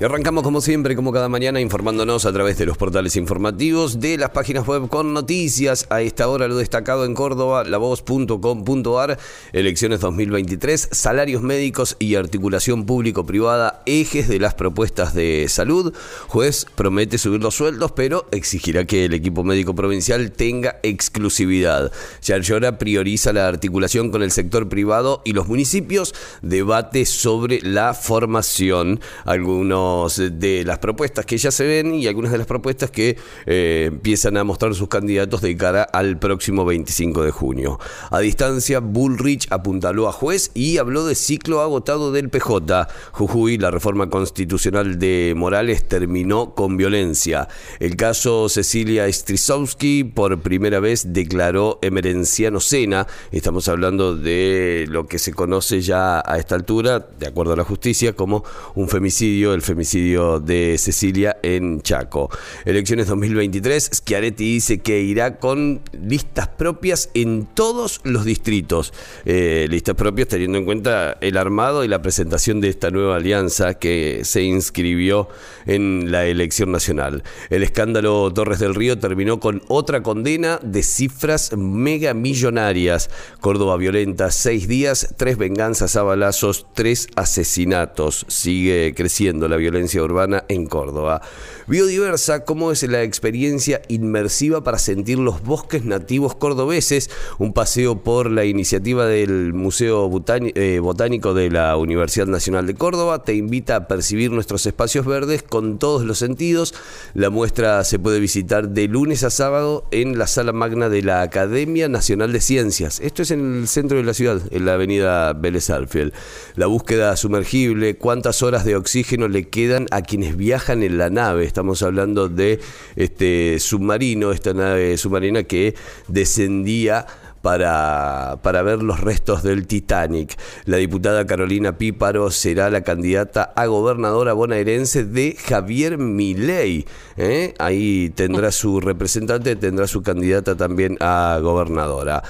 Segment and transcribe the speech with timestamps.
[0.00, 4.16] Y arrancamos como siempre, como cada mañana, informándonos a través de los portales informativos, de
[4.16, 5.88] las páginas web con noticias.
[5.90, 9.18] A esta hora lo destacado en Córdoba, lavoz.com.ar,
[9.52, 15.92] elecciones 2023, salarios médicos y articulación público-privada, ejes de las propuestas de salud.
[16.28, 21.90] Juez promete subir los sueldos, pero exigirá que el equipo médico provincial tenga exclusividad.
[22.22, 26.14] Yarlora prioriza la articulación con el sector privado y los municipios.
[26.40, 29.00] Debate sobre la formación.
[29.24, 33.84] Algunos de las propuestas que ya se ven y algunas de las propuestas que eh,
[33.88, 37.78] empiezan a mostrar sus candidatos de cara al próximo 25 de junio.
[38.10, 42.88] A distancia, Bullrich apuntaló a juez y habló de ciclo agotado del PJ.
[43.12, 47.48] Jujuy, la reforma constitucional de Morales terminó con violencia.
[47.80, 53.06] El caso Cecilia Strisowski por primera vez declaró emerenciano Sena.
[53.32, 57.64] Estamos hablando de lo que se conoce ya a esta altura, de acuerdo a la
[57.64, 62.30] justicia, como un femicidio, el femicidio homicidio de Cecilia en Chaco.
[62.64, 68.92] Elecciones 2023, Schiaretti dice que irá con listas propias en todos los distritos.
[69.24, 73.74] Eh, listas propias teniendo en cuenta el armado y la presentación de esta nueva alianza
[73.74, 75.28] que se inscribió
[75.64, 77.22] en la elección nacional.
[77.48, 83.10] El escándalo Torres del Río terminó con otra condena de cifras mega millonarias.
[83.40, 88.26] Córdoba violenta, seis días, tres venganzas a balazos, tres asesinatos.
[88.26, 91.20] Sigue creciendo la violencia violencia urbana en Córdoba.
[91.66, 97.10] Biodiversa, ¿cómo es la experiencia inmersiva para sentir los bosques nativos cordobeses?
[97.38, 100.10] Un paseo por la iniciativa del Museo
[100.54, 105.42] eh, Botánico de la Universidad Nacional de Córdoba te invita a percibir nuestros espacios verdes
[105.42, 106.74] con todos los sentidos.
[107.12, 111.20] La muestra se puede visitar de lunes a sábado en la sala magna de la
[111.20, 113.00] Academia Nacional de Ciencias.
[113.00, 116.14] Esto es en el centro de la ciudad, en la avenida Vélez Arfiel.
[116.56, 119.57] La búsqueda sumergible, cuántas horas de oxígeno le quedan
[119.90, 121.44] a quienes viajan en la nave.
[121.44, 122.60] Estamos hablando de
[122.94, 125.74] este submarino, esta nave submarina que
[126.06, 127.06] descendía
[127.42, 130.38] para, para ver los restos del Titanic.
[130.64, 136.86] La diputada Carolina Píparo será la candidata a gobernadora bonaerense de Javier Milei.
[137.16, 137.54] ¿eh?
[137.58, 142.22] Ahí tendrá su representante, tendrá su candidata también a gobernadora.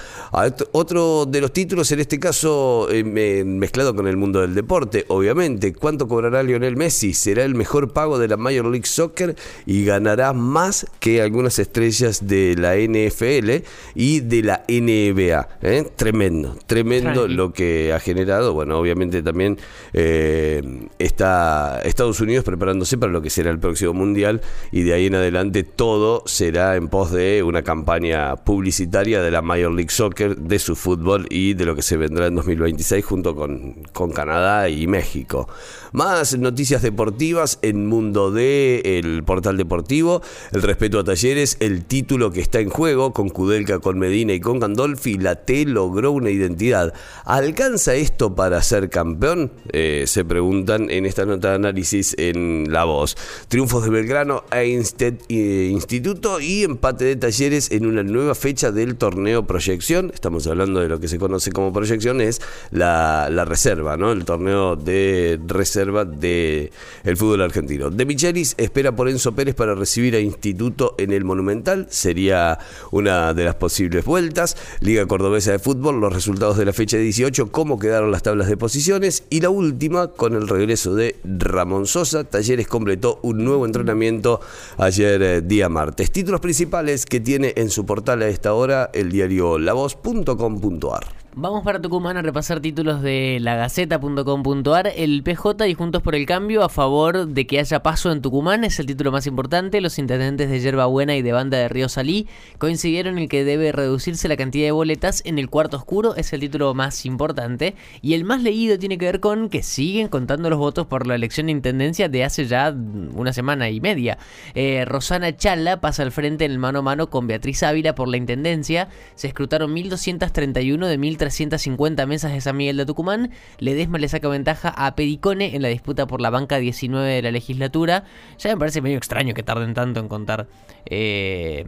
[0.73, 3.05] Otro de los títulos, en este caso eh,
[3.45, 7.15] mezclado con el mundo del deporte, obviamente, ¿cuánto cobrará Lionel Messi?
[7.15, 9.37] Será el mejor pago de la Major League Soccer
[9.67, 13.65] y ganará más que algunas estrellas de la NFL
[13.95, 15.49] y de la NFL NBA.
[15.63, 15.87] ¿eh?
[15.97, 18.53] Tremendo, tremendo lo que ha generado.
[18.53, 19.59] Bueno, obviamente también
[19.93, 20.63] eh,
[20.99, 24.41] está Estados Unidos preparándose para lo que será el próximo Mundial
[24.73, 29.43] y de ahí en adelante todo será en pos de una campaña publicitaria de la
[29.43, 33.35] Major League Soccer, de su fútbol y de lo que se vendrá en 2026 junto
[33.35, 35.49] con, con Canadá y México.
[35.93, 40.23] Más noticias deportivas en Mundo D, el portal deportivo,
[40.53, 44.41] el respeto a talleres, el título que está en juego con Kudelka, con Medina y
[44.41, 44.88] con Gandol
[45.19, 46.95] la T logró una identidad.
[47.25, 49.53] ¿Alcanza esto para ser campeón?
[49.73, 53.17] Eh, se preguntan en esta nota de análisis en La Voz.
[53.49, 59.47] Triunfos de Belgrano e Instituto y empate de Talleres en una nueva fecha del torneo
[59.47, 60.11] Proyección.
[60.15, 64.13] Estamos hablando de lo que se conoce como Proyección, es la, reserva, ¿no?
[64.13, 66.71] El torneo de reserva del
[67.05, 67.91] el fútbol argentino.
[67.91, 71.87] De Michelis espera por Enzo Pérez para recibir a Instituto en el Monumental.
[71.91, 72.59] Sería
[72.91, 74.57] una de las posibles vueltas.
[74.81, 78.57] Liga Cordobesa de Fútbol, los resultados de la fecha 18, cómo quedaron las tablas de
[78.57, 82.25] posiciones y la última con el regreso de Ramón Sosa.
[82.25, 84.41] Talleres completó un nuevo entrenamiento
[84.77, 86.13] ayer eh, día martes.
[86.13, 91.18] Títulos principales que tiene en su portal a esta hora el diario lavoz.com.ar.
[91.35, 94.91] Vamos para Tucumán a repasar títulos de lagaceta.com.ar.
[94.97, 98.65] El PJ y Juntos por el Cambio a favor de que haya paso en Tucumán
[98.65, 99.81] es el título más importante.
[99.81, 103.71] Los intendentes de Yerba Buena y de Banda de Río Salí coincidieron en que debe
[103.71, 106.17] reducirse la cantidad de boletas en el cuarto oscuro.
[106.17, 107.77] Es el título más importante.
[108.03, 111.15] Y el más leído tiene que ver con que siguen contando los votos por la
[111.15, 112.75] elección de intendencia de hace ya
[113.15, 114.19] una semana y media.
[114.55, 118.09] Eh, Rosana Chala pasa al frente en el mano a mano con Beatriz Ávila por
[118.09, 118.89] la intendencia.
[119.15, 123.31] Se escrutaron 1.231 de 1.300 1.350 mesas de San Miguel de Tucumán.
[123.59, 127.31] Ledesma le saca ventaja a Pedicone en la disputa por la banca 19 de la
[127.31, 128.05] legislatura.
[128.39, 130.49] Ya me parece medio extraño que tarden tanto en contar
[130.87, 131.65] eh,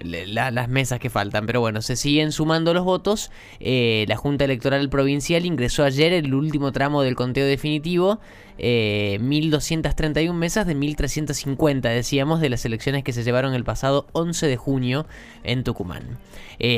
[0.00, 3.30] las mesas que faltan, pero bueno, se siguen sumando los votos.
[3.60, 8.20] Eh, la Junta Electoral Provincial ingresó ayer el último tramo del conteo definitivo.
[8.56, 14.46] 1.231 eh, mesas de 1.350, decíamos, de las elecciones que se llevaron el pasado 11
[14.46, 15.06] de junio
[15.42, 16.18] en Tucumán.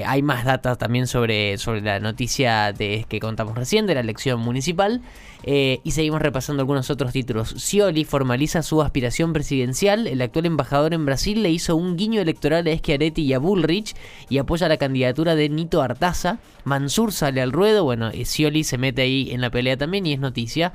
[0.06, 4.40] Hay más datos también sobre, sobre la noticia de, que contamos recién de la elección
[4.40, 5.02] municipal.
[5.42, 7.54] Eh, y seguimos repasando algunos otros títulos.
[7.58, 10.06] Scioli formaliza su aspiración presidencial.
[10.06, 13.94] El actual embajador en Brasil le hizo un guiño electoral a Schiaretti y a Bullrich
[14.28, 16.38] y apoya la candidatura de Nito Artaza.
[16.64, 17.84] Mansur sale al ruedo.
[17.84, 20.72] Bueno, Scioli se mete ahí en la pelea también y es noticia.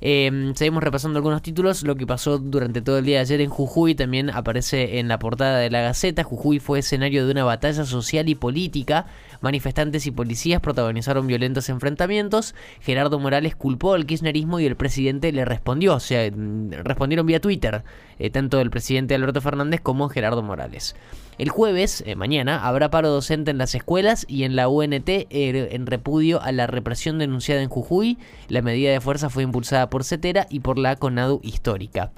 [0.00, 1.82] Eh, seguimos repasando algunos títulos.
[1.82, 5.18] Lo que pasó durante todo el día de ayer en Jujuy también aparece en la
[5.18, 6.24] portada de la Gaceta.
[6.24, 9.06] Jujuy fue escenario de una batalla social y política.
[9.40, 12.54] Manifestantes y policías protagonizaron violentos enfrentamientos.
[12.80, 15.94] Gerardo Morales culpó al kirchnerismo y el presidente le respondió.
[15.94, 17.84] O sea, mm, respondieron vía Twitter,
[18.18, 20.96] eh, tanto el presidente Alberto Fernández como Gerardo Morales.
[21.38, 25.26] El jueves, eh, mañana, habrá paro docente en las escuelas y en la UNT eh,
[25.30, 28.16] en repudio a la represión denunciada en Jujuy.
[28.48, 32.10] La medida de fuerza fue impulsada por CETERA y por la CONADU histórica.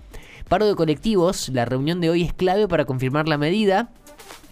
[0.49, 3.91] Paro de colectivos, la reunión de hoy es clave para confirmar la medida.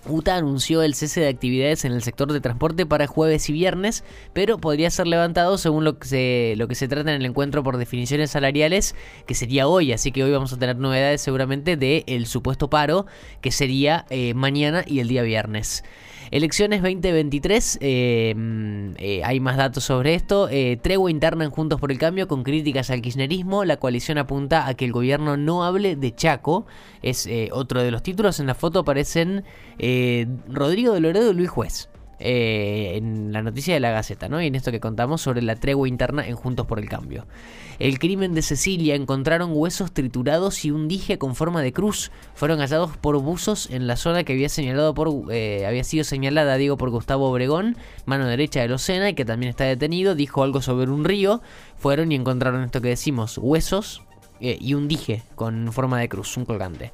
[0.09, 4.05] UTA anunció el cese de actividades en el sector de transporte para jueves y viernes,
[4.33, 7.63] pero podría ser levantado según lo que se, lo que se trata en el encuentro
[7.63, 8.95] por definiciones salariales,
[9.27, 13.07] que sería hoy, así que hoy vamos a tener novedades seguramente del el supuesto paro,
[13.41, 15.83] que sería eh, mañana y el día viernes.
[16.33, 18.35] Elecciones 2023, eh,
[18.99, 20.49] eh, hay más datos sobre esto.
[20.51, 23.65] Eh, tregua interna en Juntos por el Cambio con críticas al kirchnerismo.
[23.65, 26.67] La coalición apunta a que el gobierno no hable de Chaco.
[27.03, 28.41] Es otro de los títulos.
[28.41, 29.45] En la foto aparecen
[30.49, 31.89] Rodrigo de Loredo y Luis Juez.
[32.19, 34.41] Eh, en la noticia de la Gaceta, ¿no?
[34.41, 37.27] Y en esto que contamos sobre la tregua interna en Juntos por el Cambio.
[37.79, 42.11] El crimen de Cecilia encontraron huesos triturados y un dije con forma de cruz.
[42.35, 46.57] Fueron hallados por buzos en la zona que había señalado por eh, había sido señalada,
[46.57, 47.77] digo, por Gustavo Obregón,
[48.07, 50.15] mano derecha de Locena, y que también está detenido.
[50.15, 51.43] Dijo algo sobre un río.
[51.77, 54.03] Fueron y encontraron esto que decimos, huesos
[54.41, 56.93] eh, y un dije con forma de cruz, un colgante.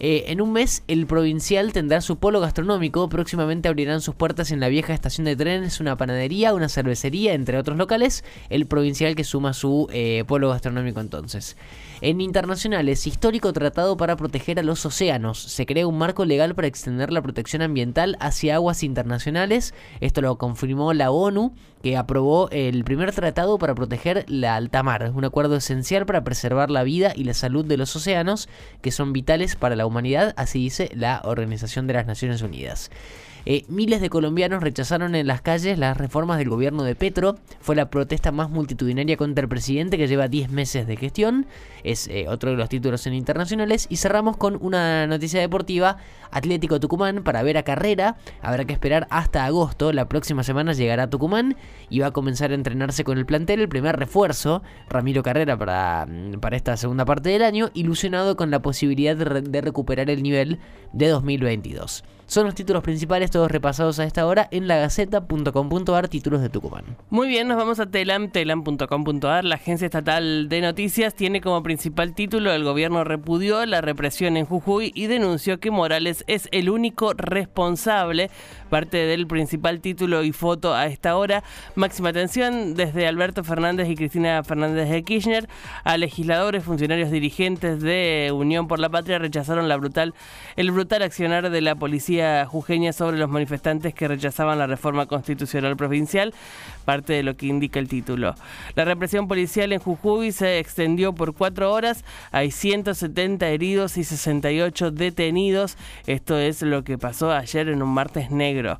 [0.00, 3.08] Eh, en un mes, el provincial tendrá su polo gastronómico.
[3.08, 7.58] Próximamente abrirán sus puertas en la vieja estación de trenes, una panadería, una cervecería, entre
[7.58, 8.24] otros locales.
[8.50, 11.56] El provincial que suma su eh, polo gastronómico entonces.
[12.00, 15.38] En internacionales, histórico tratado para proteger a los océanos.
[15.38, 19.74] Se crea un marco legal para extender la protección ambiental hacia aguas internacionales.
[20.00, 25.12] Esto lo confirmó la ONU, que aprobó el primer tratado para proteger la alta mar.
[25.14, 28.48] Un acuerdo esencial para preservar la vida y la salud de los océanos,
[28.80, 32.90] que son vitales para la humanidad, así dice la Organización de las Naciones Unidas.
[33.46, 37.36] Eh, miles de colombianos rechazaron en las calles las reformas del gobierno de Petro.
[37.60, 41.46] Fue la protesta más multitudinaria contra el presidente que lleva 10 meses de gestión.
[41.82, 43.86] Es eh, otro de los títulos en internacionales.
[43.90, 45.98] Y cerramos con una noticia deportiva.
[46.30, 48.16] Atlético Tucumán para ver a carrera.
[48.40, 49.92] Habrá que esperar hasta agosto.
[49.92, 51.56] La próxima semana llegará a Tucumán
[51.90, 53.60] y va a comenzar a entrenarse con el plantel.
[53.60, 57.70] El primer refuerzo, Ramiro Carrera, para, mm, para esta segunda parte del año.
[57.74, 60.60] Ilusionado con la posibilidad de recuperar el nivel
[60.94, 62.04] de 2022.
[62.26, 66.84] Son los títulos principales, todos repasados a esta hora en lagaceta.com.ar, títulos de Tucumán.
[67.10, 69.44] Muy bien, nos vamos a Telam, telam.com.ar.
[69.44, 74.46] La agencia estatal de noticias tiene como principal título el gobierno repudió la represión en
[74.46, 78.30] Jujuy y denunció que Morales es el único responsable.
[78.70, 81.42] Parte del principal título y foto a esta hora.
[81.74, 85.48] Máxima atención desde Alberto Fernández y Cristina Fernández de Kirchner
[85.82, 90.14] a legisladores, funcionarios dirigentes de Unión por la Patria rechazaron la brutal,
[90.54, 95.76] el brutal accionar de la policía jujeña sobre los manifestantes que rechazaban la reforma constitucional
[95.76, 96.34] provincial,
[96.84, 98.34] parte de lo que indica el título.
[98.74, 104.90] La represión policial en Jujuy se extendió por cuatro horas, hay 170 heridos y 68
[104.90, 105.76] detenidos,
[106.06, 108.78] esto es lo que pasó ayer en un martes negro.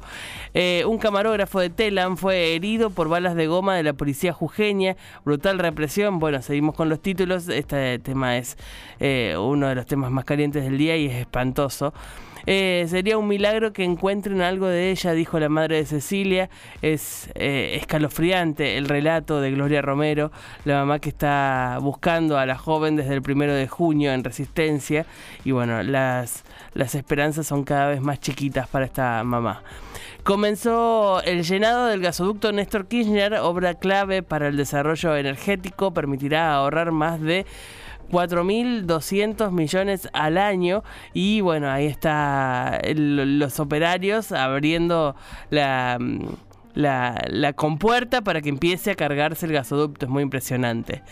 [0.53, 4.97] Eh, un camarógrafo de Telam fue herido por balas de goma de la policía jujeña,
[5.25, 8.57] brutal represión, bueno, seguimos con los títulos, este tema es
[9.01, 11.93] eh, uno de los temas más calientes del día y es espantoso.
[12.47, 16.51] Eh, sería un milagro que encuentren algo de ella, dijo la madre de Cecilia.
[16.83, 20.31] Es eh, escalofriante el relato de Gloria Romero,
[20.65, 25.07] la mamá que está buscando a la joven desde el primero de junio en Resistencia.
[25.45, 29.63] Y bueno, las, las esperanzas son cada vez más chiquitas para esta mamá.
[30.25, 36.93] Comenzó el llenado del gasoducto Néstor Kirchner, obra clave para el desarrollo energético, permitirá ahorrar
[36.93, 37.45] más de
[38.11, 40.83] 4.200 millones al año.
[41.13, 45.17] Y bueno, ahí está los operarios abriendo
[45.51, 45.99] la...
[46.01, 46.44] Mm,
[46.75, 50.07] la, compuerta para que empiece a cargarse el gasoducto.
[50.07, 51.03] Es muy impresionante.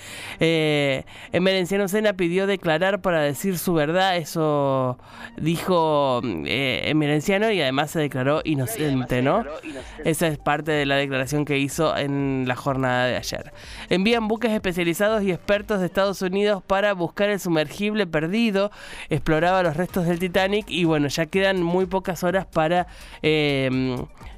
[0.40, 4.16] Eh, Emerenciano Sena pidió declarar para decir su verdad.
[4.16, 4.98] Eso
[5.36, 9.44] dijo eh, Emerenciano y además se declaró inocente, ¿no?
[10.04, 13.52] Esa es parte de la declaración que hizo en la jornada de ayer.
[13.88, 18.70] Envían buques especializados y expertos de Estados Unidos para buscar el sumergible perdido.
[19.10, 22.86] Exploraba los restos del Titanic y bueno, ya quedan muy pocas horas para
[23.22, 23.70] eh,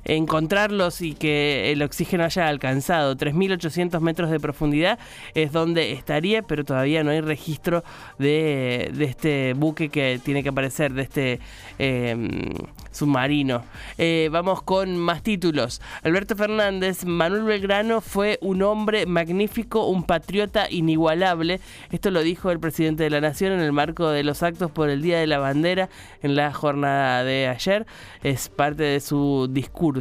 [0.04, 4.98] encontrarlos y que el oxígeno haya alcanzado 3.800 metros de profundidad
[5.34, 7.84] es donde estaría, pero todavía no hay registro
[8.18, 11.40] de, este buque que tiene que aparecer, de este
[11.78, 12.50] em,
[12.90, 13.64] submarino.
[13.98, 15.80] Eh, vamos con más títulos.
[16.02, 21.60] Alberto Fernández, Manuel Belgrano fue un hombre magnífico, un patriota inigualable.
[21.90, 24.90] Esto lo dijo el presidente de la Nación en el marco de los actos por
[24.90, 25.88] el Día de la Bandera
[26.22, 27.86] en la jornada de ayer.
[28.22, 29.93] Es parte de su discurso.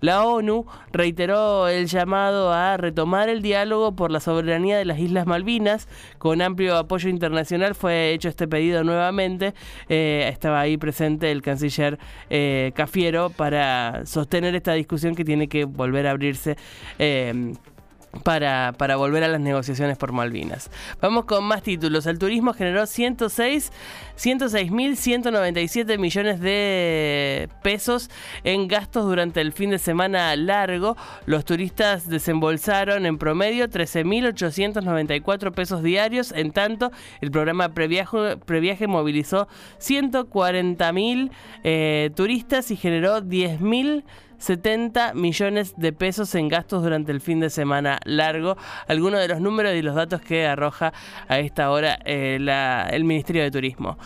[0.00, 5.26] La ONU reiteró el llamado a retomar el diálogo por la soberanía de las Islas
[5.26, 5.88] Malvinas.
[6.18, 9.54] Con amplio apoyo internacional fue hecho este pedido nuevamente.
[9.88, 11.98] Eh, estaba ahí presente el canciller
[12.30, 16.56] eh, Cafiero para sostener esta discusión que tiene que volver a abrirse.
[16.98, 17.54] Eh,
[18.22, 20.70] para, para, volver a las negociaciones por Malvinas.
[21.00, 22.06] Vamos con más títulos.
[22.06, 23.72] El turismo generó 106
[24.16, 28.10] 106.197 millones de pesos
[28.44, 30.96] en gastos durante el fin de semana largo.
[31.26, 36.32] Los turistas desembolsaron en promedio 13.894 pesos diarios.
[36.32, 39.48] En tanto, el programa Previaje, Previaje movilizó
[39.80, 41.30] 140.000
[41.64, 44.04] eh, turistas y generó 10.000
[44.38, 48.56] 70 millones de pesos en gastos durante el fin de semana largo.
[48.88, 50.92] Algunos de los números y los datos que arroja
[51.28, 52.38] a esta hora eh,
[52.90, 53.98] el Ministerio de Turismo.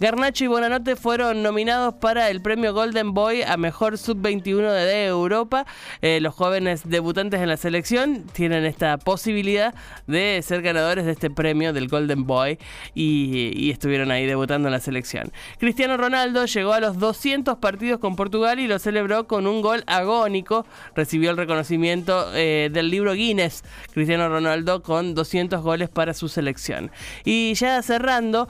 [0.00, 5.66] Garnacho y Bonanote fueron nominados para el premio Golden Boy a mejor sub-21 de Europa.
[6.00, 9.74] Eh, los jóvenes debutantes en la selección tienen esta posibilidad
[10.06, 12.58] de ser ganadores de este premio del Golden Boy
[12.94, 15.32] y, estuvieron ahí debutando en la selección.
[15.58, 19.84] Cristiano Ronaldo llegó a los 200 partidos con Portugal y lo celebró con un gol
[19.86, 20.64] agónico.
[20.94, 23.64] Recibió el reconocimiento eh, del libro Guinness.
[23.92, 26.90] Cristiano Ronaldo con 200 goles para su selección.
[27.26, 28.48] Y ya cerrando,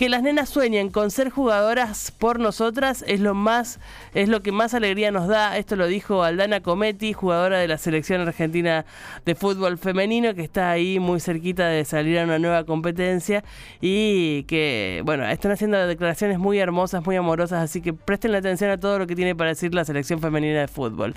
[0.00, 3.78] que las nenas sueñen con ser jugadoras por nosotras es lo más
[4.14, 5.58] es lo que más alegría nos da.
[5.58, 8.86] Esto lo dijo Aldana Cometti, jugadora de la selección argentina
[9.26, 13.44] de fútbol femenino que está ahí muy cerquita de salir a una nueva competencia
[13.82, 18.70] y que bueno, están haciendo declaraciones muy hermosas, muy amorosas, así que presten la atención
[18.70, 21.14] a todo lo que tiene para decir la selección femenina de fútbol.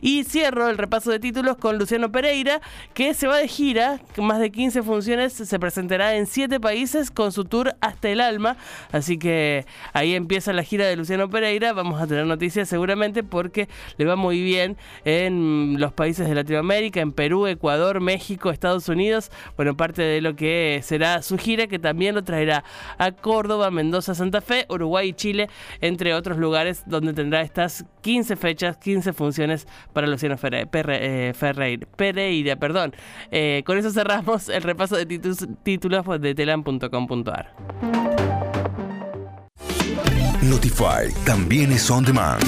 [0.00, 2.60] Y cierro el repaso de títulos con Luciano Pereira,
[2.94, 7.32] que se va de gira, más de 15 funciones, se presentará en 7 países con
[7.32, 8.56] su tour Hasta el Alma.
[8.92, 11.72] Así que ahí empieza la gira de Luciano Pereira.
[11.72, 17.00] Vamos a tener noticias seguramente porque le va muy bien en los países de Latinoamérica,
[17.00, 19.30] en Perú, Ecuador, México, Estados Unidos.
[19.56, 22.64] Bueno, parte de lo que será su gira, que también lo traerá
[22.98, 25.48] a Córdoba, Mendoza, Santa Fe, Uruguay y Chile,
[25.80, 31.86] entre otros lugares donde tendrá estas 15 fechas, 15 funciones para Luciano eh, Ferreira.
[31.96, 32.94] Pereira, perdón.
[33.30, 35.06] Eh, con eso cerramos el repaso de
[35.62, 37.97] títulos de telam.com.ar.
[40.58, 42.42] Notify también es on demand.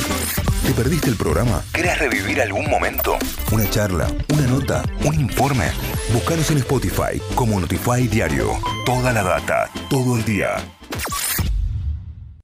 [0.66, 1.62] ¿Te perdiste el programa?
[1.72, 3.16] ¿Querés revivir algún momento?
[3.52, 4.08] ¿Una charla?
[4.30, 4.82] ¿Una nota?
[5.04, 5.70] ¿Un informe?
[6.12, 8.58] Búscanos en Spotify como Notify Diario.
[8.84, 10.56] Toda la data, todo el día.